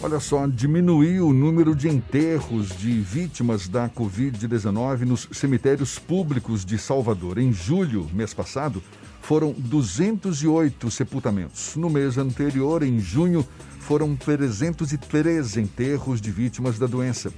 Olha 0.00 0.20
só, 0.20 0.46
diminuiu 0.46 1.26
o 1.26 1.32
número 1.32 1.74
de 1.74 1.88
enterros 1.88 2.68
de 2.68 3.00
vítimas 3.00 3.66
da 3.66 3.88
Covid-19 3.88 5.00
nos 5.00 5.28
cemitérios 5.32 5.98
públicos 5.98 6.64
de 6.64 6.78
Salvador. 6.78 7.36
Em 7.36 7.52
julho, 7.52 8.08
mês 8.12 8.32
passado, 8.32 8.80
foram 9.20 9.52
208 9.58 10.88
sepultamentos. 10.88 11.74
No 11.74 11.90
mês 11.90 12.16
anterior, 12.16 12.84
em 12.84 13.00
junho, 13.00 13.44
foram 13.80 14.14
313 14.14 15.60
enterros 15.60 16.20
de 16.20 16.30
vítimas 16.30 16.78
da 16.78 16.86
doença. 16.86 17.32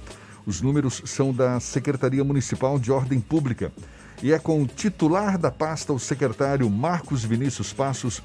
Os 0.45 0.61
números 0.61 1.01
são 1.05 1.33
da 1.33 1.59
Secretaria 1.59 2.23
Municipal 2.23 2.77
de 2.77 2.91
Ordem 2.91 3.19
Pública. 3.19 3.73
E 4.21 4.31
é 4.31 4.37
com 4.37 4.61
o 4.61 4.67
titular 4.67 5.35
da 5.35 5.49
pasta, 5.49 5.93
o 5.93 5.99
secretário 5.99 6.69
Marcos 6.69 7.23
Vinícius 7.23 7.73
Passos, 7.73 8.21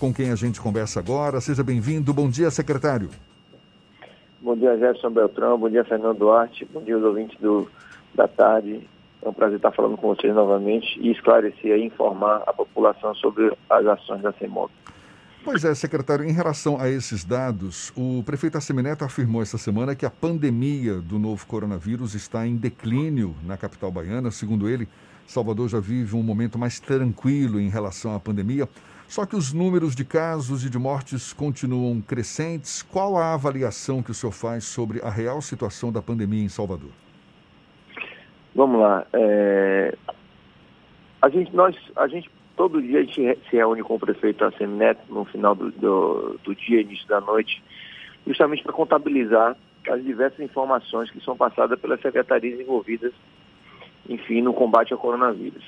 com 0.00 0.12
quem 0.12 0.30
a 0.30 0.34
gente 0.34 0.60
conversa 0.60 0.98
agora. 0.98 1.40
Seja 1.40 1.62
bem-vindo. 1.62 2.12
Bom 2.12 2.28
dia, 2.28 2.50
secretário. 2.50 3.08
Bom 4.40 4.54
dia, 4.54 4.78
Jefferson 4.78 5.10
Beltrão. 5.10 5.58
Bom 5.58 5.68
dia, 5.68 5.84
Fernando 5.84 6.18
Duarte. 6.18 6.64
Bom 6.66 6.80
dia, 6.80 6.96
os 6.96 7.02
ouvintes 7.02 7.36
do, 7.40 7.68
da 8.14 8.28
tarde. 8.28 8.80
É 9.20 9.28
um 9.28 9.32
prazer 9.32 9.56
estar 9.56 9.72
falando 9.72 9.96
com 9.96 10.14
vocês 10.14 10.32
novamente 10.32 10.96
e 11.00 11.10
esclarecer 11.10 11.76
e 11.76 11.84
informar 11.84 12.44
a 12.46 12.52
população 12.52 13.12
sobre 13.16 13.52
as 13.68 13.84
ações 13.84 14.22
da 14.22 14.32
CEMOB. 14.32 14.70
Pois 15.50 15.64
é, 15.64 15.74
secretário, 15.74 16.26
em 16.26 16.30
relação 16.30 16.78
a 16.78 16.90
esses 16.90 17.24
dados, 17.24 17.90
o 17.96 18.22
prefeito 18.22 18.58
Assemineto 18.58 19.02
afirmou 19.02 19.40
esta 19.40 19.56
semana 19.56 19.94
que 19.96 20.04
a 20.04 20.10
pandemia 20.10 20.96
do 21.00 21.18
novo 21.18 21.46
coronavírus 21.46 22.14
está 22.14 22.46
em 22.46 22.54
declínio 22.54 23.34
na 23.46 23.56
capital 23.56 23.90
baiana. 23.90 24.30
Segundo 24.30 24.68
ele, 24.68 24.86
Salvador 25.26 25.70
já 25.70 25.80
vive 25.80 26.14
um 26.14 26.22
momento 26.22 26.58
mais 26.58 26.78
tranquilo 26.78 27.58
em 27.58 27.70
relação 27.70 28.14
à 28.14 28.20
pandemia. 28.20 28.68
Só 29.08 29.24
que 29.24 29.34
os 29.36 29.50
números 29.50 29.94
de 29.94 30.04
casos 30.04 30.66
e 30.66 30.68
de 30.68 30.78
mortes 30.78 31.32
continuam 31.32 31.98
crescentes. 32.02 32.82
Qual 32.82 33.16
a 33.16 33.32
avaliação 33.32 34.02
que 34.02 34.10
o 34.10 34.14
senhor 34.14 34.32
faz 34.32 34.64
sobre 34.64 35.00
a 35.00 35.08
real 35.08 35.40
situação 35.40 35.90
da 35.90 36.02
pandemia 36.02 36.44
em 36.44 36.50
Salvador? 36.50 36.90
Vamos 38.54 38.78
lá. 38.78 39.06
É... 39.14 39.96
A 41.22 41.30
gente, 41.30 41.56
nós, 41.56 41.74
a 41.96 42.06
gente, 42.06 42.30
todo 42.58 42.82
dia 42.82 42.98
a 42.98 43.02
gente 43.04 43.38
se 43.48 43.56
reúne 43.56 43.84
com 43.84 43.94
o 43.94 44.00
prefeito 44.00 44.44
Assem 44.44 44.66
Neto 44.66 45.00
no 45.08 45.24
final 45.24 45.54
do, 45.54 45.70
do, 45.70 46.40
do 46.42 46.54
dia, 46.56 46.80
início 46.80 47.06
da 47.06 47.20
noite, 47.20 47.62
justamente 48.26 48.64
para 48.64 48.72
contabilizar 48.72 49.56
as 49.88 50.04
diversas 50.04 50.40
informações 50.40 51.08
que 51.08 51.20
são 51.20 51.36
passadas 51.36 51.78
pelas 51.78 52.00
secretarias 52.00 52.58
envolvidas, 52.58 53.12
enfim, 54.08 54.42
no 54.42 54.52
combate 54.52 54.92
ao 54.92 54.98
coronavírus. 54.98 55.64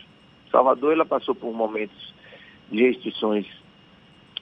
Salvador, 0.50 0.92
ela 0.92 1.06
passou 1.06 1.32
por 1.32 1.54
momentos 1.54 2.12
de 2.72 2.82
restrições 2.82 3.46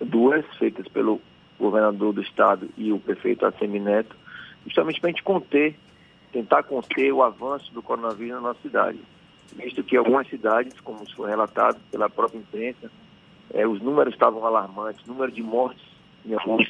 duas, 0.01 0.43
feitas 0.59 0.89
pelo 0.89 1.21
governador 1.61 2.15
do 2.15 2.23
estado 2.23 2.71
e 2.79 2.91
o 2.91 2.99
prefeito 2.99 3.45
Assemineto, 3.45 4.17
justamente 4.65 5.01
para 5.01 5.11
a 5.11 5.13
gente 5.13 5.23
conter, 5.23 5.77
tentar 6.33 6.63
conter 6.63 7.13
o 7.13 7.23
avanço 7.23 7.71
do 7.75 7.83
coronavírus 7.83 8.37
na 8.37 8.41
nossa 8.41 8.61
cidade. 8.63 8.99
Visto 9.57 9.83
que 9.83 9.97
algumas 9.97 10.29
cidades, 10.29 10.79
como 10.81 11.09
foi 11.15 11.31
relatado 11.31 11.81
pela 11.91 12.09
própria 12.09 12.39
imprensa, 12.39 12.91
eh, 13.53 13.67
os 13.67 13.81
números 13.81 14.13
estavam 14.13 14.45
alarmantes, 14.45 15.05
o 15.05 15.09
número 15.09 15.33
de 15.33 15.43
mortes 15.43 15.85
em 16.25 16.35
alguns, 16.35 16.69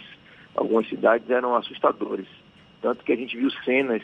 algumas 0.55 0.89
cidades 0.89 1.29
eram 1.29 1.55
assustadores. 1.57 2.27
Tanto 2.81 3.05
que 3.05 3.13
a 3.13 3.17
gente 3.17 3.37
viu 3.37 3.51
cenas 3.65 4.03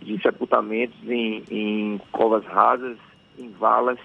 de 0.00 0.20
sepultamentos 0.20 0.96
em, 1.08 1.42
em 1.50 2.00
covas 2.10 2.44
rasas, 2.44 2.98
em 3.38 3.48
valas, 3.50 3.98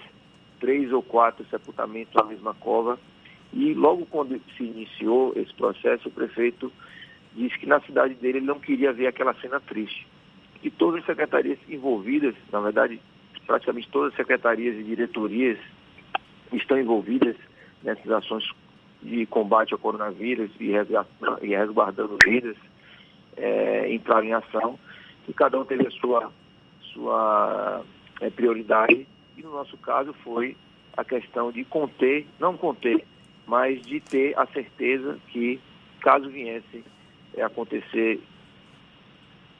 três 0.60 0.92
ou 0.92 1.02
quatro 1.02 1.44
sepultamentos 1.50 2.14
na 2.14 2.24
mesma 2.24 2.54
cova. 2.54 2.98
E 3.52 3.74
logo 3.74 4.06
quando 4.06 4.40
se 4.56 4.64
iniciou 4.64 5.32
esse 5.36 5.52
processo, 5.54 6.08
o 6.08 6.12
prefeito 6.12 6.72
disse 7.34 7.58
que 7.58 7.66
na 7.66 7.80
cidade 7.80 8.14
dele 8.14 8.38
ele 8.38 8.46
não 8.46 8.58
queria 8.58 8.92
ver 8.92 9.06
aquela 9.06 9.34
cena 9.34 9.60
triste. 9.60 10.06
E 10.62 10.70
todas 10.70 11.00
as 11.00 11.06
secretarias 11.06 11.58
envolvidas, 11.68 12.34
na 12.50 12.60
verdade, 12.60 13.00
praticamente 13.48 13.88
todas 13.88 14.12
as 14.12 14.16
secretarias 14.16 14.76
e 14.76 14.84
diretorias 14.84 15.58
estão 16.52 16.78
envolvidas 16.78 17.34
nessas 17.82 18.08
ações 18.10 18.44
de 19.02 19.24
combate 19.26 19.72
ao 19.72 19.78
coronavírus 19.78 20.50
e, 20.60 20.70
resguardando 21.40 22.18
vidas, 22.22 22.56
é, 23.36 23.92
entraram 23.92 24.24
em 24.24 24.34
ação. 24.34 24.78
E 25.26 25.32
cada 25.32 25.58
um 25.58 25.64
teve 25.64 25.86
a 25.86 25.90
sua, 25.92 26.30
sua 26.92 27.82
é, 28.20 28.28
prioridade 28.28 29.06
e 29.36 29.42
no 29.42 29.52
nosso 29.52 29.76
caso 29.78 30.12
foi 30.24 30.54
a 30.96 31.04
questão 31.04 31.50
de 31.50 31.64
conter, 31.64 32.26
não 32.38 32.56
conter, 32.56 33.02
mas 33.46 33.80
de 33.82 33.98
ter 34.00 34.38
a 34.38 34.46
certeza 34.46 35.18
que 35.28 35.58
caso 36.00 36.28
viesse 36.28 36.84
a 37.40 37.46
acontecer 37.46 38.20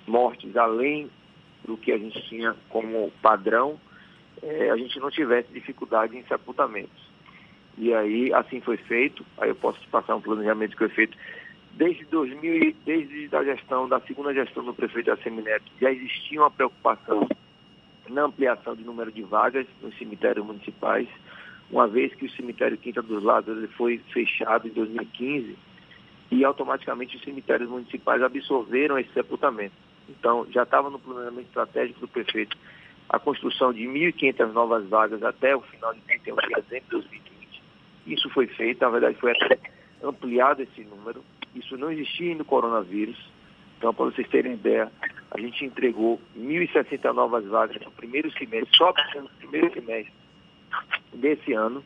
mortes 0.06 0.56
além 0.56 1.08
do 1.64 1.76
que 1.76 1.92
a 1.92 1.98
gente 1.98 2.20
tinha 2.28 2.54
como 2.68 3.10
padrão, 3.22 3.78
é, 4.42 4.70
a 4.70 4.76
gente 4.76 4.98
não 4.98 5.10
tivesse 5.10 5.52
dificuldade 5.52 6.16
em 6.16 6.24
sepultamentos. 6.24 7.08
E 7.76 7.94
aí, 7.94 8.32
assim 8.32 8.60
foi 8.60 8.76
feito, 8.76 9.24
aí 9.38 9.48
eu 9.48 9.54
posso 9.54 9.80
te 9.80 9.88
passar 9.88 10.16
um 10.16 10.20
planejamento 10.20 10.72
que 10.72 10.78
foi 10.78 10.88
feito 10.88 11.16
desde 11.74 12.04
2000, 12.06 12.74
desde 12.84 13.28
a 13.36 13.44
gestão, 13.44 13.88
da 13.88 14.00
segunda 14.00 14.34
gestão 14.34 14.64
do 14.64 14.74
prefeito 14.74 15.12
Assemineto, 15.12 15.64
já 15.80 15.92
existia 15.92 16.40
uma 16.40 16.50
preocupação 16.50 17.28
na 18.08 18.22
ampliação 18.22 18.74
de 18.74 18.82
número 18.82 19.12
de 19.12 19.22
vagas 19.22 19.66
nos 19.80 19.96
cemitérios 19.96 20.44
municipais, 20.44 21.06
uma 21.70 21.86
vez 21.86 22.12
que 22.14 22.26
o 22.26 22.30
cemitério 22.30 22.78
Quinta 22.78 23.00
dos 23.00 23.22
Lados 23.22 23.70
foi 23.72 23.98
fechado 24.12 24.66
em 24.66 24.72
2015 24.72 25.56
e 26.30 26.44
automaticamente 26.44 27.16
os 27.16 27.22
cemitérios 27.22 27.68
municipais 27.68 28.22
absorveram 28.22 28.98
esse 28.98 29.12
sepultamento. 29.12 29.74
Então, 30.08 30.46
já 30.50 30.62
estava 30.62 30.90
no 30.90 30.98
planejamento 30.98 31.46
estratégico 31.46 32.00
do 32.00 32.08
prefeito 32.08 32.56
a 33.08 33.18
construção 33.18 33.72
de 33.72 33.84
1.500 33.84 34.52
novas 34.52 34.86
vagas 34.88 35.22
até 35.22 35.56
o 35.56 35.62
final 35.62 35.94
de 35.94 36.00
31 36.02 36.36
de 36.36 36.48
dezembro 36.48 36.84
de 36.84 36.90
2020. 36.90 37.62
Isso 38.06 38.30
foi 38.30 38.46
feito, 38.46 38.80
na 38.80 38.90
verdade 38.90 39.18
foi 39.18 39.32
até 39.32 39.58
ampliado 40.02 40.62
esse 40.62 40.82
número. 40.82 41.22
Isso 41.54 41.76
não 41.76 41.90
existia 41.90 42.34
no 42.34 42.44
coronavírus. 42.44 43.18
Então, 43.78 43.94
para 43.94 44.06
vocês 44.06 44.28
terem 44.28 44.54
ideia, 44.54 44.90
a 45.30 45.40
gente 45.40 45.64
entregou 45.64 46.20
1.060 46.36 47.12
novas 47.12 47.46
vagas 47.46 47.80
no 47.82 47.90
primeiro 47.92 48.30
semestre, 48.32 48.76
só 48.76 48.92
no 49.14 49.28
primeiro 49.38 49.72
semestre 49.72 50.12
desse 51.14 51.52
ano, 51.52 51.82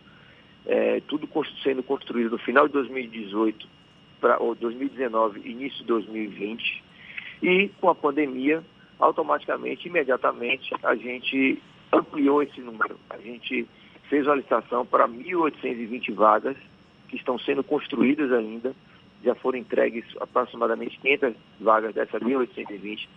é, 0.67 1.01
tudo 1.07 1.29
sendo 1.63 1.83
construído 1.83 2.31
no 2.31 2.39
final 2.39 2.67
de 2.67 2.73
2018 2.73 3.81
para 4.22 4.38
2019, 4.38 5.41
início 5.44 5.81
de 5.81 5.87
2020. 5.87 6.84
E 7.43 7.69
com 7.81 7.91
a 7.91 7.94
pandemia, 7.94 8.62
automaticamente, 9.00 9.88
imediatamente, 9.88 10.72
a 10.81 10.94
gente 10.94 11.60
ampliou 11.93 12.41
esse 12.41 12.61
número. 12.61 12.97
A 13.11 13.19
gente 13.19 13.69
fez 14.09 14.25
uma 14.25 14.37
licitação 14.37 14.87
para 14.87 15.09
1.820 15.09 16.15
vagas 16.15 16.56
que 17.09 17.16
estão 17.16 17.37
sendo 17.41 17.65
construídas 17.65 18.32
ainda. 18.32 18.72
Já 19.25 19.34
foram 19.34 19.59
entregues 19.59 20.05
aproximadamente 20.21 20.99
500 21.00 21.34
vagas 21.61 21.93
dessa 21.93 22.21
1.820 22.21 23.09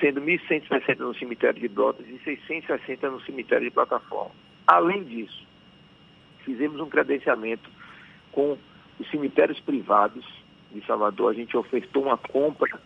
sendo 0.00 0.20
1.160 0.22 0.98
no 0.98 1.14
cemitério 1.14 1.60
de 1.60 1.68
Brotas 1.68 2.04
e 2.08 2.18
660 2.24 3.10
no 3.10 3.20
cemitério 3.20 3.64
de 3.64 3.70
Plataforma. 3.70 4.32
Além 4.66 5.04
disso, 5.04 5.46
fizemos 6.44 6.80
um 6.80 6.88
credenciamento 6.88 7.70
com 8.32 8.58
os 8.98 9.10
cemitérios 9.10 9.60
privados 9.60 10.24
de 10.72 10.84
Salvador. 10.86 11.30
A 11.30 11.34
gente 11.34 11.56
ofertou 11.56 12.04
uma 12.04 12.18
compra 12.18 12.80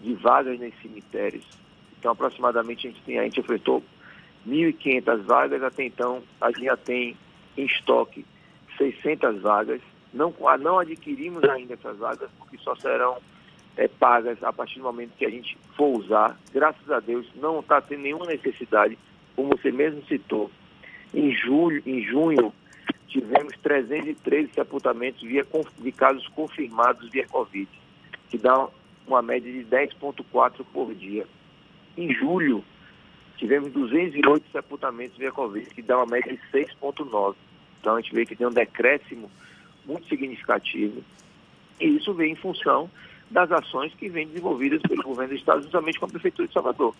de 0.00 0.14
vagas 0.14 0.58
nesses 0.58 0.80
cemitérios. 0.82 1.44
Então, 1.98 2.12
aproximadamente, 2.12 2.86
a 2.86 2.90
gente, 2.90 3.02
tem, 3.02 3.18
a 3.18 3.24
gente 3.24 3.40
ofertou 3.40 3.82
1.500 4.46 5.22
vagas. 5.22 5.62
Até 5.62 5.84
então, 5.84 6.22
a 6.40 6.50
gente 6.50 6.64
já 6.64 6.76
tem 6.76 7.16
em 7.56 7.64
estoque 7.66 8.24
600 8.76 9.40
vagas. 9.40 9.80
Não, 10.12 10.32
não 10.60 10.78
adquirimos 10.78 11.42
ainda 11.44 11.74
essas 11.74 11.98
vagas, 11.98 12.30
porque 12.38 12.58
só 12.58 12.74
serão 12.76 13.18
é, 13.76 13.88
pagas 13.88 14.42
a 14.42 14.52
partir 14.52 14.78
do 14.78 14.84
momento 14.84 15.16
que 15.16 15.26
a 15.26 15.30
gente 15.30 15.56
for 15.76 15.98
usar. 15.98 16.38
Graças 16.52 16.88
a 16.90 17.00
Deus 17.00 17.26
não 17.34 17.60
está 17.60 17.80
tendo 17.80 18.02
nenhuma 18.02 18.26
necessidade, 18.26 18.98
como 19.34 19.50
você 19.50 19.72
mesmo 19.72 20.04
citou. 20.06 20.50
Em 21.12 21.32
julho, 21.32 21.82
em 21.86 22.02
junho, 22.02 22.52
tivemos 23.14 23.54
313 23.62 24.50
sepultamentos 24.52 25.22
via, 25.22 25.46
de 25.78 25.92
casos 25.92 26.26
confirmados 26.28 27.08
via 27.10 27.24
Covid, 27.28 27.68
que 28.28 28.36
dá 28.36 28.68
uma 29.06 29.22
média 29.22 29.52
de 29.52 29.64
10,4 29.64 30.64
por 30.72 30.92
dia. 30.92 31.24
Em 31.96 32.12
julho, 32.12 32.64
tivemos 33.36 33.70
208 33.70 34.50
sepultamentos 34.50 35.16
via 35.16 35.30
Covid, 35.30 35.64
que 35.70 35.80
dá 35.80 35.98
uma 35.98 36.06
média 36.06 36.32
de 36.32 36.40
6,9. 36.52 37.36
Então 37.80 37.94
a 37.94 38.00
gente 38.00 38.12
vê 38.12 38.26
que 38.26 38.34
tem 38.34 38.48
um 38.48 38.50
decréscimo 38.50 39.30
muito 39.86 40.08
significativo. 40.08 41.00
E 41.78 41.86
isso 41.86 42.12
vem 42.14 42.32
em 42.32 42.36
função 42.36 42.90
das 43.30 43.52
ações 43.52 43.94
que 43.94 44.08
vêm 44.08 44.26
desenvolvidas 44.26 44.82
pelo 44.82 45.04
governo 45.04 45.34
do 45.34 45.38
Estado, 45.38 45.62
justamente 45.62 46.00
com 46.00 46.06
a 46.06 46.08
Prefeitura 46.08 46.48
de 46.48 46.54
Salvador. 46.54 46.92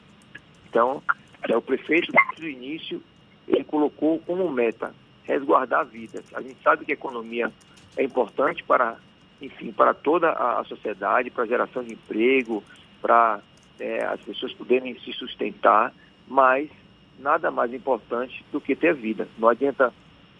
Então, 0.69 1.03
é, 1.49 1.57
o 1.57 1.63
prefeito, 1.63 2.13
desde 2.13 2.47
o 2.47 2.49
início, 2.49 3.03
ele 3.49 3.65
colocou 3.65 4.21
como 4.21 4.49
meta 4.49 4.95
resguardar 5.25 5.85
vidas. 5.87 6.25
A 6.35 6.41
gente 6.41 6.62
sabe 6.62 6.85
que 6.85 6.93
a 6.93 6.94
economia 6.94 7.53
é 7.97 8.05
importante 8.05 8.62
para 8.62 8.97
enfim, 9.41 9.73
para 9.73 9.93
toda 9.93 10.31
a 10.31 10.65
sociedade, 10.65 11.31
para 11.31 11.44
a 11.44 11.47
geração 11.47 11.82
de 11.82 11.93
emprego, 11.93 12.62
para 13.00 13.41
é, 13.79 14.05
as 14.05 14.21
pessoas 14.21 14.53
poderem 14.53 14.99
se 15.00 15.12
sustentar, 15.12 15.93
mas 16.26 16.71
nada 17.19 17.50
mais 17.50 17.73
importante 17.73 18.44
do 18.53 18.61
que 18.61 18.75
ter 18.75 18.94
vida. 18.94 19.29
Não 19.38 19.49
adianta 19.49 19.93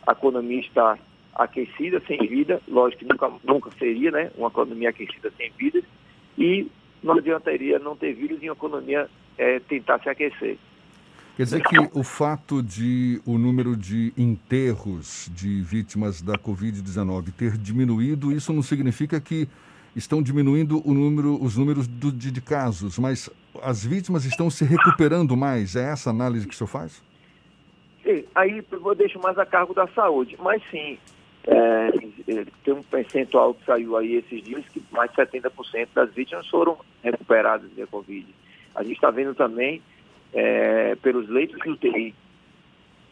a 0.07 0.13
economia 0.13 0.61
estar 0.61 0.99
aquecida 1.35 2.01
sem 2.07 2.19
vida, 2.27 2.61
lógico 2.69 3.05
que 3.05 3.11
nunca, 3.11 3.33
nunca 3.43 3.71
seria 3.73 4.11
né, 4.11 4.31
uma 4.37 4.49
economia 4.49 4.91
aquecida 4.91 5.33
sem 5.37 5.51
vida, 5.53 5.83
e 6.39 6.67
não 7.03 7.19
adiantaria 7.19 7.79
não 7.79 7.97
ter 7.97 8.13
vírus 8.15 8.43
e 8.43 8.49
uma 8.49 8.55
economia 8.55 9.09
é, 9.37 9.59
tentar 9.61 10.01
se 10.01 10.09
aquecer. 10.09 10.57
Quer 11.37 11.43
dizer 11.43 11.63
que 11.65 11.77
o 11.93 12.05
fato 12.05 12.63
de 12.63 13.21
o 13.27 13.37
número 13.37 13.77
de 13.77 14.13
enterros 14.17 15.29
de 15.35 15.63
vítimas 15.63 16.23
da 16.23 16.35
Covid-19 16.35 17.33
ter 17.33 17.59
diminuído, 17.59 18.31
isso 18.31 18.53
não 18.53 18.63
significa 18.63 19.21
que 19.21 19.49
estão 19.97 20.23
diminuindo 20.23 20.81
o 20.89 20.95
número, 20.95 21.43
os 21.43 21.57
números 21.57 21.89
do, 21.89 22.13
de, 22.13 22.31
de, 22.31 22.41
casos, 22.41 23.01
mas 23.01 23.29
as 23.63 23.85
vítimas 23.85 24.25
estão 24.25 24.49
se 24.49 24.65
recuperando 24.65 25.37
mais. 25.37 25.75
É 25.75 25.91
essa 25.91 26.11
análise 26.11 26.47
que 26.47 26.55
o 26.55 26.57
senhor 26.57 26.69
faz? 26.69 27.03
Sim, 28.05 28.25
aí 28.33 28.65
eu 28.71 28.95
deixo 28.95 29.19
mais 29.19 29.37
a 29.37 29.45
cargo 29.45 29.75
da 29.75 29.89
saúde. 29.89 30.37
Mas 30.41 30.63
sim, 30.71 30.99
é, 31.49 31.89
é 32.29 32.47
tem 32.65 32.75
um 32.75 32.83
percentual 32.85 33.55
que 33.55 33.65
saiu 33.65 33.97
aí 33.97 34.15
esses 34.15 34.41
dias 34.41 34.65
que 34.69 34.81
mais 34.93 35.11
de 35.11 35.17
70% 35.17 35.89
das 35.93 36.15
vítimas 36.15 36.47
foram 36.47 36.79
recuperadas 37.03 37.69
da 37.73 37.89
Covid. 37.89 38.27
A 38.73 38.85
gente 38.85 38.95
está 38.95 39.11
vendo 39.11 39.35
também 39.35 39.83
é, 40.35 40.97
pelos 40.97 41.29
leitos 41.29 41.59
de 41.61 41.71
UTI. 41.71 42.15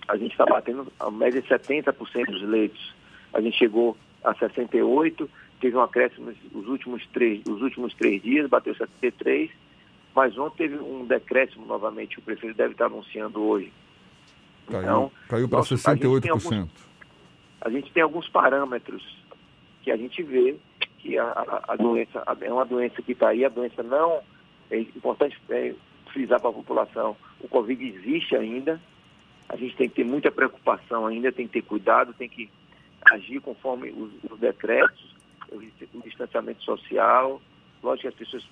A 0.09 0.17
gente 0.17 0.33
está 0.33 0.45
batendo 0.45 0.93
a 0.99 1.11
média 1.11 1.41
de 1.41 1.49
70% 1.49 2.27
dos 2.27 2.43
leitos. 2.43 2.95
A 3.33 3.41
gente 3.41 3.57
chegou 3.57 3.97
a 4.23 4.35
68%, 4.35 5.29
teve 5.61 5.77
um 5.77 5.81
acréscimo 5.81 6.35
nos 6.53 6.69
últimos 6.69 7.07
três, 7.13 7.41
os 7.47 7.63
últimos 7.63 7.95
três 7.95 8.21
dias, 8.21 8.49
bateu 8.51 8.75
73, 8.75 9.51
mas 10.15 10.37
ontem 10.37 10.69
teve 10.69 10.77
um 10.77 11.07
decréscimo 11.07 11.65
novamente, 11.65 12.19
o 12.19 12.23
prefeito 12.23 12.57
deve 12.57 12.73
estar 12.73 12.87
anunciando 12.87 13.41
hoje. 13.41 13.73
Caiu, 14.67 14.83
então, 14.83 15.13
caiu 15.29 15.49
para 15.49 15.61
68%. 15.61 16.05
A 16.05 16.21
gente, 16.21 16.31
alguns, 16.31 16.71
a 17.61 17.71
gente 17.71 17.93
tem 17.93 18.03
alguns 18.03 18.29
parâmetros 18.29 19.17
que 19.83 19.91
a 19.91 19.97
gente 19.97 20.23
vê 20.23 20.57
que 20.99 21.19
a, 21.19 21.25
a, 21.25 21.73
a 21.73 21.77
doença 21.77 22.23
é 22.41 22.53
uma 22.53 22.65
doença 22.65 23.03
que 23.03 23.13
está 23.13 23.29
aí, 23.29 23.45
a 23.45 23.49
doença 23.49 23.83
não, 23.83 24.21
é 24.71 24.79
importante 24.79 25.37
é, 25.51 25.75
frisar 26.13 26.41
para 26.41 26.51
a 26.51 26.55
população, 26.55 27.17
o 27.41 27.49
Covid 27.49 27.85
existe 27.85 28.37
ainda, 28.37 28.81
a 29.49 29.57
gente 29.57 29.77
tem 29.77 29.89
que 29.89 29.97
ter 29.97 30.05
muita 30.05 30.31
preocupação 30.31 31.07
ainda, 31.07 31.33
tem 31.33 31.47
que 31.47 31.55
ter 31.55 31.63
cuidado, 31.63 32.15
tem 32.15 32.29
que 32.29 32.49
agir 33.05 33.41
conforme 33.41 33.91
os, 33.91 34.13
os 34.31 34.39
decretos, 34.39 35.15
o 35.51 36.01
distanciamento 36.03 36.63
social. 36.63 37.41
Lógico 37.83 38.03
que 38.03 38.09
as 38.09 38.15
pessoas 38.15 38.49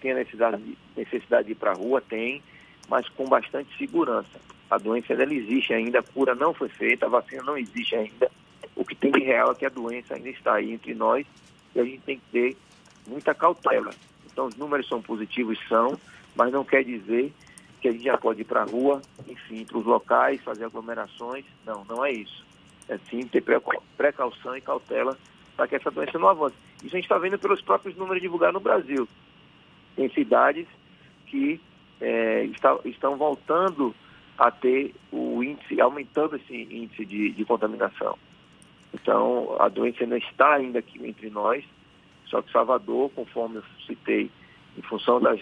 têm 0.00 0.12
a 0.12 0.16
necessidade 0.16 0.62
de, 0.62 0.78
necessidade 0.96 1.46
de 1.46 1.52
ir 1.52 1.56
para 1.56 1.72
a 1.72 1.74
rua, 1.74 2.00
tem, 2.00 2.42
mas 2.88 3.08
com 3.08 3.24
bastante 3.24 3.76
segurança. 3.76 4.40
A 4.70 4.78
doença 4.78 5.12
ela 5.12 5.32
existe 5.32 5.72
ainda, 5.72 6.00
a 6.00 6.02
cura 6.02 6.34
não 6.34 6.52
foi 6.52 6.68
feita, 6.68 7.06
a 7.06 7.08
vacina 7.08 7.42
não 7.42 7.56
existe 7.56 7.96
ainda. 7.96 8.30
O 8.76 8.84
que 8.84 8.94
tem 8.94 9.10
de 9.10 9.20
real 9.20 9.52
é 9.52 9.54
que 9.54 9.66
a 9.66 9.70
doença 9.70 10.14
ainda 10.14 10.28
está 10.28 10.54
aí 10.54 10.72
entre 10.72 10.94
nós 10.94 11.26
e 11.74 11.80
a 11.80 11.84
gente 11.84 12.00
tem 12.00 12.18
que 12.18 12.24
ter 12.30 12.56
muita 13.06 13.34
cautela. 13.34 13.92
Então, 14.30 14.46
os 14.46 14.56
números 14.56 14.88
são 14.88 15.00
positivos, 15.00 15.58
são, 15.68 15.98
mas 16.34 16.52
não 16.52 16.64
quer 16.64 16.84
dizer 16.84 17.32
que 17.80 17.88
a 17.88 17.92
gente 17.92 18.04
já 18.04 18.16
pode 18.16 18.40
ir 18.40 18.44
para 18.44 18.62
a 18.62 18.64
rua, 18.64 19.02
enfim, 19.28 19.64
para 19.64 19.78
os 19.78 19.84
locais, 19.84 20.42
fazer 20.42 20.64
aglomerações. 20.64 21.44
Não, 21.66 21.84
não 21.84 22.04
é 22.04 22.12
isso. 22.12 22.44
É 22.88 22.98
sim 23.10 23.26
ter 23.26 23.44
precaução 23.96 24.56
e 24.56 24.60
cautela 24.60 25.16
para 25.56 25.68
que 25.68 25.76
essa 25.76 25.90
doença 25.90 26.18
não 26.18 26.28
avance. 26.28 26.56
Isso 26.82 26.94
a 26.94 26.98
gente 26.98 27.04
está 27.04 27.18
vendo 27.18 27.38
pelos 27.38 27.60
próprios 27.60 27.96
números 27.96 28.22
divulgados 28.22 28.54
no 28.54 28.60
Brasil. 28.60 29.08
Tem 29.96 30.08
cidades 30.10 30.66
que 31.26 31.60
é, 32.00 32.44
está, 32.44 32.78
estão 32.84 33.16
voltando 33.16 33.94
a 34.36 34.50
ter 34.50 34.94
o 35.12 35.42
índice, 35.42 35.80
aumentando 35.80 36.36
esse 36.36 36.54
índice 36.54 37.04
de, 37.04 37.30
de, 37.30 37.44
contaminação. 37.44 38.18
Então, 38.92 39.56
a 39.58 39.68
doença 39.68 40.02
ainda 40.02 40.18
está 40.18 40.54
ainda 40.54 40.78
aqui 40.80 41.04
entre 41.06 41.30
nós, 41.30 41.64
só 42.26 42.42
que 42.42 42.50
Salvador, 42.50 43.10
conforme 43.10 43.56
eu 43.56 43.64
citei, 43.86 44.30
em 44.76 44.82
função 44.82 45.20
das, 45.20 45.40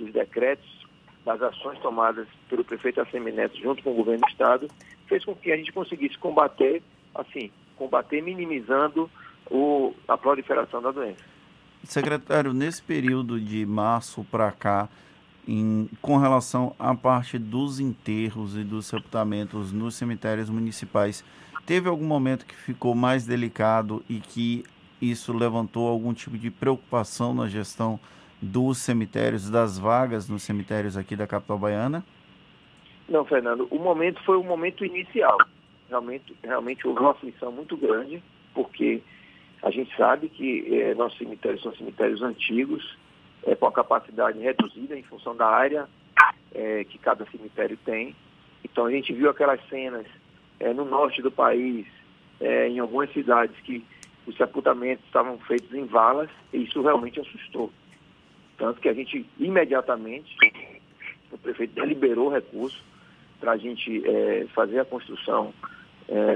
dos 0.00 0.12
decretos, 0.12 0.86
das 1.24 1.40
ações 1.42 1.78
tomadas 1.80 2.26
pelo 2.48 2.64
prefeito 2.64 3.00
Assemineto 3.00 3.56
junto 3.60 3.82
com 3.82 3.92
o 3.92 3.94
governo 3.94 4.20
do 4.20 4.30
Estado, 4.30 4.68
fez 5.06 5.24
com 5.24 5.34
que 5.34 5.52
a 5.52 5.56
gente 5.56 5.72
conseguisse 5.72 6.16
combater, 6.18 6.82
assim, 7.14 7.50
combater 7.76 8.22
minimizando 8.22 9.10
o, 9.50 9.94
a 10.08 10.16
proliferação 10.16 10.80
da 10.80 10.90
doença. 10.90 11.24
Secretário, 11.84 12.52
nesse 12.52 12.82
período 12.82 13.40
de 13.40 13.64
março 13.64 14.24
para 14.30 14.50
cá, 14.52 14.88
em, 15.48 15.88
com 16.00 16.16
relação 16.18 16.74
à 16.78 16.94
parte 16.94 17.38
dos 17.38 17.80
enterros 17.80 18.56
e 18.56 18.62
dos 18.62 18.86
sepultamentos 18.86 19.72
nos 19.72 19.94
cemitérios 19.94 20.50
municipais, 20.50 21.24
teve 21.66 21.88
algum 21.88 22.04
momento 22.04 22.46
que 22.46 22.54
ficou 22.54 22.94
mais 22.94 23.24
delicado 23.24 24.04
e 24.08 24.20
que 24.20 24.64
isso 25.00 25.32
levantou 25.32 25.88
algum 25.88 26.12
tipo 26.12 26.36
de 26.36 26.50
preocupação 26.50 27.34
na 27.34 27.48
gestão 27.48 27.98
dos 28.40 28.78
cemitérios, 28.78 29.50
das 29.50 29.78
vagas 29.78 30.28
nos 30.28 30.42
cemitérios 30.42 30.96
aqui 30.96 31.14
da 31.14 31.26
capital 31.26 31.58
baiana? 31.58 32.04
Não, 33.08 33.24
Fernando, 33.24 33.66
o 33.70 33.78
momento 33.78 34.22
foi 34.24 34.36
o 34.36 34.44
momento 34.44 34.84
inicial. 34.84 35.36
Realmente, 35.88 36.34
realmente 36.42 36.86
houve 36.86 37.00
uma 37.00 37.10
aflição 37.10 37.50
muito 37.50 37.76
grande, 37.76 38.22
porque 38.54 39.02
a 39.62 39.70
gente 39.70 39.94
sabe 39.96 40.28
que 40.28 40.74
é, 40.74 40.94
nossos 40.94 41.18
cemitérios 41.18 41.62
são 41.62 41.74
cemitérios 41.74 42.22
antigos, 42.22 42.96
é, 43.44 43.54
com 43.54 43.66
a 43.66 43.72
capacidade 43.72 44.38
reduzida 44.38 44.96
em 44.96 45.02
função 45.02 45.34
da 45.34 45.46
área 45.46 45.88
é, 46.54 46.84
que 46.84 46.98
cada 46.98 47.26
cemitério 47.26 47.76
tem. 47.84 48.14
Então 48.64 48.86
a 48.86 48.90
gente 48.90 49.12
viu 49.12 49.30
aquelas 49.30 49.60
cenas 49.68 50.06
é, 50.58 50.72
no 50.72 50.84
norte 50.84 51.22
do 51.22 51.30
país, 51.30 51.86
é, 52.40 52.68
em 52.68 52.78
algumas 52.78 53.12
cidades, 53.12 53.56
que 53.64 53.84
os 54.26 54.36
sepultamentos 54.36 55.04
estavam 55.06 55.38
feitos 55.40 55.72
em 55.74 55.84
valas, 55.84 56.30
e 56.52 56.58
isso 56.58 56.82
realmente 56.82 57.20
assustou. 57.20 57.72
Tanto 58.60 58.80
que 58.80 58.88
a 58.88 58.92
gente 58.92 59.26
imediatamente, 59.38 60.36
o 61.32 61.38
prefeito 61.38 61.74
deliberou 61.74 62.28
recurso 62.28 62.84
para 63.40 63.52
a 63.52 63.56
gente 63.56 64.06
é, 64.06 64.46
fazer 64.54 64.78
a 64.78 64.84
construção 64.84 65.52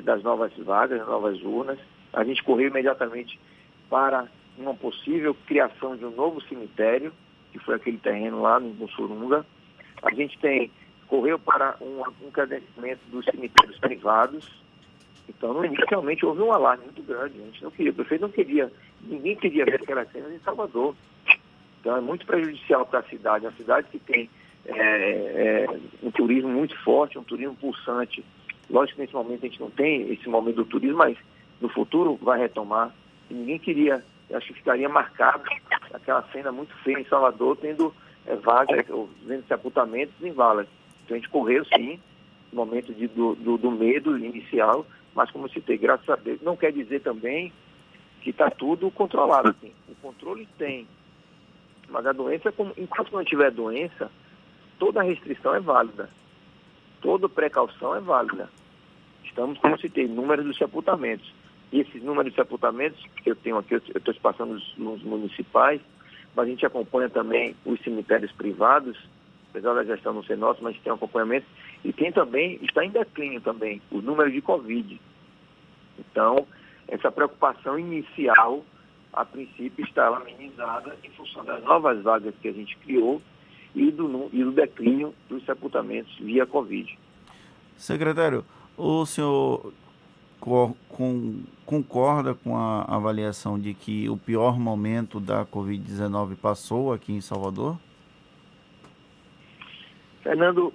das 0.04 0.22
novas 0.22 0.52
vagas, 0.56 1.00
das 1.00 1.08
novas 1.08 1.42
urnas, 1.42 1.78
a 2.12 2.22
gente 2.24 2.42
correu 2.44 2.68
imediatamente 2.68 3.38
para 3.90 4.26
uma 4.56 4.72
possível 4.72 5.34
criação 5.46 5.96
de 5.96 6.04
um 6.04 6.10
novo 6.10 6.40
cemitério, 6.42 7.12
que 7.52 7.58
foi 7.58 7.74
aquele 7.74 7.98
terreno 7.98 8.40
lá 8.40 8.60
no 8.60 8.68
Mussurunga. 8.68 9.44
A 10.02 10.14
gente 10.14 10.38
tem 10.38 10.70
correu 11.08 11.38
para 11.38 11.76
um, 11.80 12.00
um 12.00 13.10
dos 13.10 13.24
cemitérios 13.26 13.78
privados. 13.78 14.50
Então, 15.28 15.60
realmente 15.88 16.24
houve 16.24 16.40
um 16.40 16.52
alarme 16.52 16.84
muito 16.84 17.02
grande. 17.02 17.40
A 17.40 17.44
gente 17.44 17.62
não 17.62 17.70
queria, 17.70 17.92
o 17.92 17.94
prefeito 17.94 18.22
não 18.22 18.30
queria, 18.30 18.72
ninguém 19.02 19.36
queria 19.36 19.64
ver 19.64 19.76
aquelas 19.76 20.10
cenas 20.12 20.32
em 20.32 20.38
Salvador. 20.40 20.94
Então, 21.84 21.98
é 21.98 22.00
muito 22.00 22.24
prejudicial 22.24 22.86
para 22.86 23.00
a 23.00 23.02
cidade. 23.02 23.44
Uma 23.44 23.52
cidade 23.52 23.86
que 23.92 23.98
tem 23.98 24.30
é, 24.64 24.74
é, 24.74 25.66
um 26.02 26.10
turismo 26.10 26.48
muito 26.48 26.74
forte, 26.82 27.18
um 27.18 27.22
turismo 27.22 27.54
pulsante. 27.56 28.24
Lógico 28.70 28.96
que 28.96 29.02
nesse 29.02 29.12
momento 29.12 29.44
a 29.44 29.48
gente 29.48 29.60
não 29.60 29.68
tem 29.68 30.10
esse 30.10 30.26
momento 30.26 30.56
do 30.56 30.64
turismo, 30.64 30.96
mas 30.96 31.18
no 31.60 31.68
futuro 31.68 32.18
vai 32.22 32.38
retomar. 32.40 32.90
E 33.28 33.34
ninguém 33.34 33.58
queria, 33.58 34.02
acho 34.32 34.46
que 34.46 34.54
ficaria 34.54 34.88
marcado 34.88 35.44
aquela 35.92 36.22
cena 36.32 36.50
muito 36.50 36.74
feia 36.76 37.00
em 37.00 37.04
Salvador, 37.04 37.58
tendo 37.58 37.94
é, 38.24 38.34
vagas, 38.34 38.86
vendo 39.26 39.46
sepultamentos 39.46 40.14
em 40.22 40.32
valas. 40.32 40.66
Então 41.04 41.14
a 41.14 41.20
gente 41.20 41.28
correu 41.28 41.66
sim, 41.66 42.00
no 42.50 42.64
momento 42.64 42.94
de, 42.94 43.08
do, 43.08 43.34
do, 43.34 43.58
do 43.58 43.70
medo 43.70 44.16
inicial, 44.16 44.86
mas 45.14 45.30
como 45.30 45.50
citei, 45.50 45.76
graças 45.76 46.08
a 46.08 46.16
Deus, 46.16 46.40
não 46.40 46.56
quer 46.56 46.72
dizer 46.72 47.02
também 47.02 47.52
que 48.22 48.30
está 48.30 48.48
tudo 48.48 48.90
controlado. 48.90 49.50
Assim. 49.50 49.70
O 49.86 49.94
controle 49.96 50.48
tem. 50.56 50.88
Mas 51.88 52.06
a 52.06 52.12
doença, 52.12 52.52
enquanto 52.76 53.12
não 53.12 53.24
tiver 53.24 53.50
doença, 53.50 54.10
toda 54.78 55.02
restrição 55.02 55.54
é 55.54 55.60
válida. 55.60 56.08
Toda 57.00 57.28
precaução 57.28 57.94
é 57.94 58.00
válida. 58.00 58.48
Estamos, 59.24 59.58
como 59.58 59.78
citei, 59.78 60.06
número 60.08 60.42
dos 60.42 60.56
sepultamentos. 60.56 61.32
E 61.72 61.80
esses 61.80 62.02
números 62.02 62.32
de 62.32 62.36
sepultamentos 62.36 63.04
que 63.16 63.30
eu 63.30 63.36
tenho 63.36 63.58
aqui, 63.58 63.74
eu 63.74 63.82
estou 63.94 64.14
passando 64.14 64.54
nos, 64.54 64.76
nos 64.76 65.02
municipais, 65.02 65.80
mas 66.34 66.46
a 66.46 66.48
gente 66.48 66.64
acompanha 66.64 67.08
também 67.10 67.56
os 67.64 67.80
cemitérios 67.80 68.30
privados, 68.32 68.96
apesar 69.50 69.74
da 69.74 69.84
gestão 69.84 70.12
não 70.12 70.22
ser 70.22 70.36
nossa, 70.36 70.60
mas 70.62 70.78
tem 70.78 70.92
um 70.92 70.96
acompanhamento, 70.96 71.46
e 71.84 71.92
tem 71.92 72.12
também, 72.12 72.58
está 72.62 72.84
em 72.84 72.90
declínio 72.90 73.40
também, 73.40 73.82
o 73.90 74.00
número 74.00 74.30
de 74.30 74.40
Covid. 74.40 75.00
Então, 75.98 76.46
essa 76.88 77.10
preocupação 77.10 77.78
inicial, 77.78 78.64
a 79.16 79.24
princípio, 79.24 79.84
está 79.84 80.08
amenizada 80.08 80.96
em 81.04 81.10
função 81.10 81.44
das 81.44 81.62
novas 81.62 82.02
vagas 82.02 82.34
que 82.40 82.48
a 82.48 82.52
gente 82.52 82.76
criou 82.78 83.20
e 83.74 83.90
do, 83.90 84.28
e 84.32 84.42
do 84.42 84.52
declínio 84.52 85.14
dos 85.28 85.44
sepultamentos 85.44 86.16
via 86.18 86.46
Covid. 86.46 86.98
Secretário, 87.76 88.44
o 88.76 89.04
senhor 89.04 89.72
concorda 91.64 92.34
com 92.34 92.56
a 92.56 92.82
avaliação 92.82 93.58
de 93.58 93.72
que 93.74 94.08
o 94.08 94.16
pior 94.16 94.58
momento 94.58 95.18
da 95.18 95.44
Covid-19 95.46 96.36
passou 96.36 96.92
aqui 96.92 97.12
em 97.12 97.20
Salvador? 97.20 97.78
Fernando, 100.22 100.72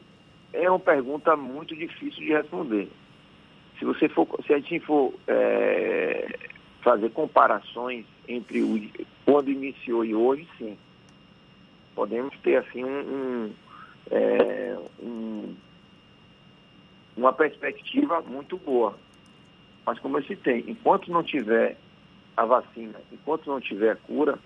é 0.53 0.69
uma 0.69 0.79
pergunta 0.79 1.36
muito 1.36 1.75
difícil 1.75 2.19
de 2.19 2.34
responder. 2.34 2.89
Se 3.77 3.86
você 3.86 4.10
for, 4.10 4.27
se 4.46 4.53
a 4.53 4.60
gente 4.60 4.79
for 4.81 5.13
é, 5.27 6.38
fazer 6.81 7.10
comparações 7.12 8.05
entre 8.29 8.62
o, 8.62 8.79
quando 9.25 9.50
iniciou 9.50 10.05
e 10.05 10.13
hoje, 10.13 10.48
sim, 10.57 10.77
podemos 11.95 12.38
ter 12.39 12.57
assim 12.57 12.83
um, 12.83 13.00
um, 13.00 13.53
é, 14.12 14.77
um, 15.01 15.55
uma 17.17 17.33
perspectiva 17.33 18.21
muito 18.21 18.57
boa. 18.57 18.95
Mas 19.86 20.00
como 20.00 20.19
eu 20.19 20.24
citei, 20.24 20.63
enquanto 20.67 21.12
não 21.12 21.24
tiver 21.24 21.75
a 22.38 22.45
vacina, 22.45 23.01
enquanto 23.12 23.48
não 23.48 23.59
tiver 23.59 23.91
a 23.91 23.95
cura, 23.95 24.38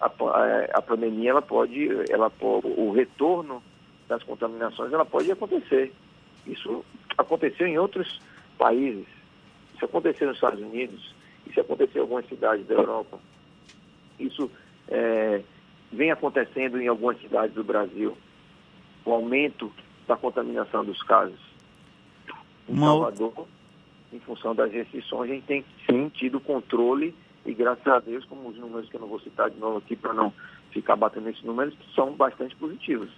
a, 0.00 0.06
a, 0.06 0.82
pandemia 0.82 1.30
ela 1.30 1.42
pode, 1.42 1.88
ela 2.10 2.32
o 2.42 2.90
retorno 2.92 3.62
das 4.08 4.22
contaminações 4.22 4.92
ela 4.92 5.04
pode 5.04 5.30
acontecer. 5.30 5.92
Isso 6.46 6.84
aconteceu 7.16 7.66
em 7.66 7.78
outros 7.78 8.20
países. 8.58 9.06
Isso 9.74 9.84
aconteceu 9.84 10.26
nos 10.28 10.36
Estados 10.36 10.60
Unidos, 10.60 11.14
isso 11.46 11.60
aconteceu 11.60 12.00
em 12.00 12.02
algumas 12.02 12.26
cidades 12.28 12.66
da 12.66 12.74
Europa. 12.74 13.18
Isso 14.18 14.50
é, 14.88 15.42
vem 15.92 16.10
acontecendo 16.10 16.80
em 16.80 16.88
algumas 16.88 17.20
cidades 17.20 17.54
do 17.54 17.64
Brasil. 17.64 18.16
O 19.04 19.12
aumento 19.12 19.70
da 20.06 20.16
contaminação 20.16 20.84
dos 20.84 21.02
casos. 21.02 21.38
Em 22.68 22.78
Salvador, 22.78 23.46
em 24.12 24.20
função 24.20 24.54
das 24.54 24.72
restrições, 24.72 25.30
a 25.30 25.34
gente 25.34 25.46
tem 25.46 25.64
sim 25.88 26.08
tido 26.08 26.40
controle 26.40 27.14
e 27.44 27.52
graças 27.52 27.86
a 27.86 27.98
Deus, 27.98 28.24
como 28.24 28.48
os 28.48 28.56
números 28.56 28.88
que 28.88 28.96
eu 28.96 29.00
não 29.00 29.08
vou 29.08 29.20
citar 29.20 29.50
de 29.50 29.58
novo 29.58 29.78
aqui 29.78 29.94
para 29.94 30.14
não 30.14 30.32
ficar 30.70 30.96
batendo 30.96 31.28
esses 31.28 31.42
números, 31.42 31.74
são 31.94 32.12
bastante 32.12 32.56
positivos. 32.56 33.10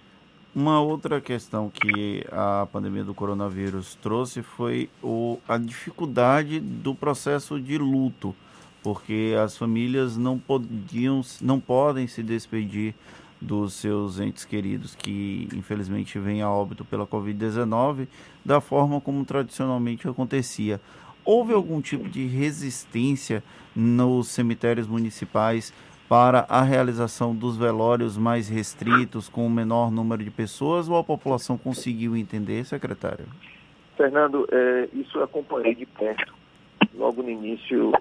Uma 0.59 0.81
outra 0.81 1.21
questão 1.21 1.69
que 1.69 2.25
a 2.31 2.67
pandemia 2.73 3.03
do 3.03 3.13
coronavírus 3.13 3.93
trouxe 4.01 4.41
foi 4.41 4.89
o, 5.03 5.37
a 5.47 5.55
dificuldade 5.55 6.59
do 6.59 6.95
processo 6.95 7.61
de 7.61 7.77
luto, 7.77 8.35
porque 8.81 9.35
as 9.39 9.55
famílias 9.55 10.17
não 10.17 10.39
podiam, 10.39 11.21
não 11.39 11.59
podem 11.59 12.07
se 12.07 12.23
despedir 12.23 12.95
dos 13.39 13.75
seus 13.75 14.19
entes 14.19 14.45
queridos 14.45 14.95
que 14.95 15.47
infelizmente 15.53 16.17
vêm 16.17 16.41
a 16.41 16.49
óbito 16.49 16.83
pela 16.83 17.05
Covid-19 17.05 18.07
da 18.43 18.59
forma 18.59 18.99
como 18.99 19.23
tradicionalmente 19.25 20.07
acontecia. 20.07 20.81
Houve 21.23 21.53
algum 21.53 21.79
tipo 21.79 22.09
de 22.09 22.25
resistência 22.25 23.43
nos 23.75 24.29
cemitérios 24.29 24.87
municipais 24.87 25.71
para 26.09 26.45
a 26.47 26.61
realização 26.61 27.35
dos 27.35 27.57
velórios 27.57 28.17
mais 28.17 28.47
restritos, 28.47 29.27
com 29.27 29.45
o 29.45 29.49
menor 29.49 29.91
número 29.91 30.23
de 30.23 30.31
pessoas, 30.31 30.87
ou 30.87 30.97
a 30.97 31.03
população 31.03 31.57
conseguiu 31.57 32.15
entender, 32.15 32.65
secretário? 32.65 33.25
Fernando, 33.97 34.47
é, 34.51 34.87
isso 34.93 35.17
eu 35.17 35.23
acompanhei 35.23 35.75
de 35.75 35.85
perto. 35.85 36.33
Logo 36.93 37.21
no 37.21 37.29
início, 37.29 37.91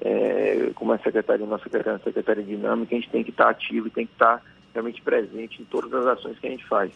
é, 0.00 0.70
como 0.74 0.92
a 0.92 0.98
secretária, 0.98 1.44
nossa 1.44 1.64
secretária, 1.64 2.00
secretária 2.04 2.42
dinâmica, 2.42 2.94
a 2.94 2.98
gente 2.98 3.10
tem 3.10 3.24
que 3.24 3.30
estar 3.30 3.48
ativo 3.48 3.88
e 3.88 3.90
tem 3.90 4.06
que 4.06 4.12
estar 4.12 4.42
realmente 4.72 5.02
presente 5.02 5.60
em 5.60 5.64
todas 5.64 5.92
as 5.92 6.18
ações 6.18 6.38
que 6.38 6.46
a 6.46 6.50
gente 6.50 6.66
faz. 6.66 6.92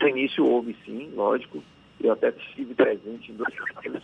No 0.00 0.08
início 0.08 0.44
houve 0.44 0.76
sim, 0.84 1.10
lógico, 1.14 1.62
eu 2.00 2.12
até 2.12 2.30
estive 2.30 2.74
presente 2.74 3.30
em 3.30 3.34
dois 3.34 3.54
casos. 3.54 4.02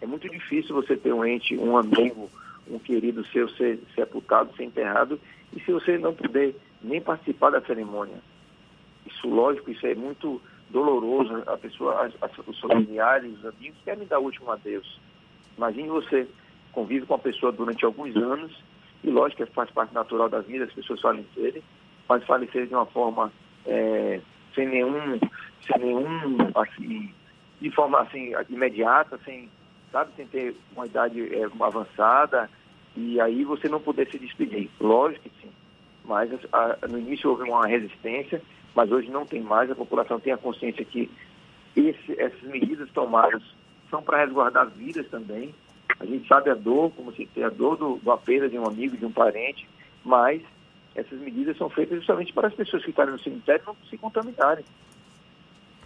É 0.00 0.06
muito 0.06 0.28
difícil 0.28 0.74
você 0.74 0.96
ter 0.96 1.12
um 1.12 1.24
ente, 1.24 1.56
um 1.56 1.76
amigo, 1.76 2.28
um 2.72 2.78
querido 2.78 3.24
seu 3.26 3.48
ser 3.50 3.78
sepultado, 3.94 4.54
ser 4.56 4.64
enterrado, 4.64 5.20
e 5.54 5.60
se 5.60 5.70
você 5.70 5.98
não 5.98 6.14
puder 6.14 6.54
nem 6.82 7.00
participar 7.00 7.50
da 7.50 7.60
cerimônia. 7.60 8.16
Isso, 9.06 9.28
lógico, 9.28 9.70
isso 9.70 9.86
é 9.86 9.94
muito 9.94 10.40
doloroso. 10.70 11.42
A 11.46 11.56
pessoa, 11.56 12.06
as, 12.06 12.38
os 12.46 12.58
familiares, 12.60 13.32
os 13.38 13.46
amigos 13.46 13.78
querem 13.84 14.06
dar 14.06 14.18
o 14.18 14.24
último 14.24 14.50
adeus. 14.50 15.00
Imagine 15.56 15.88
você 15.88 16.26
convive 16.72 17.06
com 17.06 17.14
a 17.14 17.18
pessoa 17.18 17.52
durante 17.52 17.84
alguns 17.84 18.16
anos, 18.16 18.52
e 19.04 19.10
lógico 19.10 19.44
que 19.44 19.52
faz 19.52 19.70
parte 19.70 19.92
natural 19.92 20.28
da 20.28 20.40
vida, 20.40 20.64
as 20.64 20.72
pessoas 20.72 21.00
falecerem, 21.00 21.62
mas 22.08 22.24
falecerem 22.24 22.68
de 22.68 22.74
uma 22.74 22.86
forma 22.86 23.30
é, 23.66 24.20
sem 24.54 24.66
nenhum, 24.66 25.18
sem 25.66 25.78
nenhum, 25.78 26.38
assim, 26.54 27.12
de 27.60 27.70
forma 27.70 28.00
assim, 28.00 28.32
imediata, 28.48 29.18
sem 29.24 29.50
sabe? 29.92 30.10
Sem 30.16 30.26
ter 30.26 30.56
uma 30.74 30.86
idade 30.86 31.20
é, 31.20 31.44
avançada 31.60 32.48
e 32.96 33.20
aí 33.20 33.44
você 33.44 33.68
não 33.68 33.80
poder 33.80 34.10
se 34.10 34.18
despedir. 34.18 34.70
Lógico 34.80 35.28
que 35.28 35.42
sim, 35.42 35.50
mas 36.04 36.30
a, 36.52 36.86
no 36.88 36.98
início 36.98 37.30
houve 37.30 37.44
uma 37.44 37.66
resistência, 37.66 38.42
mas 38.74 38.90
hoje 38.90 39.10
não 39.10 39.26
tem 39.26 39.40
mais, 39.40 39.70
a 39.70 39.74
população 39.74 40.20
tem 40.20 40.32
a 40.32 40.38
consciência 40.38 40.84
que 40.84 41.10
esse, 41.76 42.20
essas 42.20 42.42
medidas 42.42 42.90
tomadas 42.90 43.42
são 43.90 44.02
para 44.02 44.24
resguardar 44.24 44.68
vidas 44.70 45.08
também. 45.08 45.54
A 46.00 46.04
gente 46.04 46.26
sabe 46.26 46.50
a 46.50 46.54
dor, 46.54 46.90
como 46.92 47.12
se 47.12 47.26
tem 47.26 47.44
a 47.44 47.48
dor 47.48 47.76
do, 47.76 47.96
da 48.02 48.16
perda 48.16 48.48
de 48.48 48.58
um 48.58 48.66
amigo, 48.66 48.96
de 48.96 49.06
um 49.06 49.12
parente, 49.12 49.68
mas 50.04 50.42
essas 50.94 51.18
medidas 51.20 51.56
são 51.56 51.70
feitas 51.70 51.98
justamente 51.98 52.32
para 52.32 52.48
as 52.48 52.54
pessoas 52.54 52.82
que 52.82 52.90
estarem 52.90 53.12
no 53.12 53.20
cemitério 53.20 53.62
não 53.66 53.76
se 53.88 53.96
contaminarem. 53.96 54.64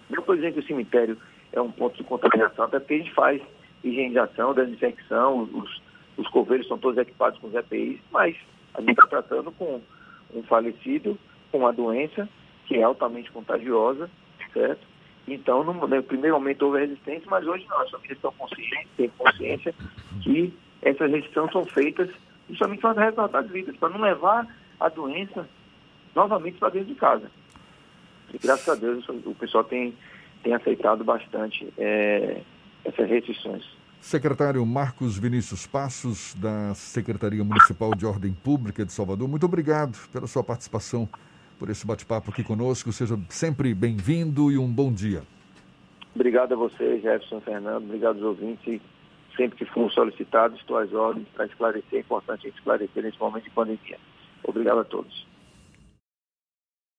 Não 0.09 0.21
estou 0.21 0.35
dizendo 0.35 0.55
que 0.55 0.61
o 0.61 0.67
cemitério 0.67 1.19
é 1.53 1.61
um 1.61 1.71
ponto 1.71 1.97
de 1.97 2.05
contaminação, 2.05 2.65
até 2.65 2.79
porque 2.79 2.95
a 2.95 2.99
gente 2.99 3.15
faz 3.15 3.43
higienização, 3.85 4.55
desinfecção, 4.55 5.43
os, 5.43 5.81
os 6.17 6.29
coveiros 6.29 6.67
são 6.67 6.79
todos 6.79 6.99
equipados 6.99 7.39
com 7.39 7.49
os 7.49 7.55
EPIs, 7.55 8.01
mas 8.11 8.37
a 8.75 8.81
gente 8.81 8.93
está 8.93 9.07
tratando 9.07 9.51
com 9.53 9.81
um 10.35 10.43
falecido, 10.43 11.19
com 11.51 11.59
uma 11.59 11.73
doença 11.73 12.29
que 12.67 12.77
é 12.77 12.83
altamente 12.83 13.31
contagiosa, 13.31 14.11
certo? 14.53 14.87
Então, 15.29 15.65
no, 15.65 15.73
no 15.73 16.03
primeiro 16.03 16.37
momento 16.37 16.63
houve 16.63 16.81
resistência, 16.81 17.27
mas 17.29 17.47
hoje 17.47 17.67
não, 17.69 17.81
as 17.81 17.91
famílias 17.91 18.17
estão 18.17 18.33
conscientes, 18.33 18.89
têm 18.97 19.09
consciência 19.17 19.75
que 20.23 20.53
essas 20.83 21.11
restrições 21.11 21.53
são 21.53 21.65
feitas 21.65 22.11
justamente 22.49 22.81
para 22.81 23.05
resguardar 23.05 23.45
as 23.45 23.51
vidas, 23.51 23.77
para 23.77 23.89
não 23.89 24.01
levar 24.01 24.47
a 24.79 24.89
doença 24.89 25.49
novamente 26.15 26.59
para 26.59 26.71
dentro 26.71 26.89
de 26.89 26.95
casa. 26.95 27.31
E 28.33 28.39
graças 28.39 28.69
a 28.69 28.75
Deus 28.75 29.09
o 29.09 29.35
pessoal 29.35 29.65
tem, 29.65 29.95
tem 30.43 30.55
aceitado 30.55 31.03
bastante 31.05 31.73
é, 31.77 32.41
essas 32.85 33.09
restrições. 33.09 33.65
Secretário 34.01 34.65
Marcos 34.65 35.19
Vinícius 35.19 35.67
Passos, 35.67 36.35
da 36.35 36.75
Secretaria 36.75 37.43
Municipal 37.43 37.95
de 37.95 38.07
Ordem 38.07 38.33
Pública 38.33 38.85
de 38.85 38.93
Salvador, 38.93 39.29
muito 39.29 39.47
obrigado 39.47 39.99
pela 40.13 40.27
sua 40.27 40.45
participação, 40.45 41.09
por 41.59 41.71
esse 41.71 41.87
bate-papo 41.87 42.31
aqui 42.31 42.45
conosco. 42.45 42.93
Seja 42.93 43.19
sempre 43.29 43.75
bem-vindo 43.75 44.53
e 44.53 44.59
um 44.59 44.71
bom 44.71 44.93
dia. 44.93 45.23
Obrigado 46.15 46.53
a 46.53 46.57
você, 46.57 47.01
Jefferson 47.01 47.41
Fernando, 47.41 47.85
obrigado 47.85 48.17
aos 48.17 48.25
ouvintes. 48.25 48.81
Sempre 49.37 49.59
que 49.59 49.67
for 49.67 49.91
solicitado, 49.93 50.57
estou 50.57 50.79
às 50.79 50.93
ordens 50.93 51.29
para 51.35 51.45
esclarecer. 51.45 51.99
É 51.99 51.99
importante 51.99 52.49
esclarecer 52.49 53.03
nesse 53.03 53.21
momento 53.21 53.45
de 53.45 53.51
pandemia. 53.51 53.99
Obrigado 54.43 54.81
a 54.81 54.85
todos. 54.85 55.27